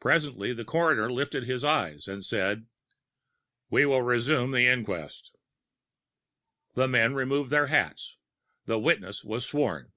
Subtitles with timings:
[0.00, 2.66] Presently the coroner lifted his eyes and said:
[3.70, 5.30] "We will resume the inquest."
[6.74, 8.16] The men removed their hats.
[8.66, 9.92] The witness was sworn.